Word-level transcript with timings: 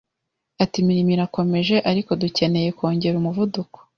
Ati 0.63 0.75
Imirimo 0.83 1.11
irakomeje 1.15 1.75
ariko 1.91 2.11
dukeneye 2.21 2.69
kongera 2.77 3.15
umuvuduko 3.21 3.77